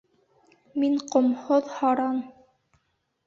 [0.83, 2.17] Мин -ҡомһоҙ, һаран!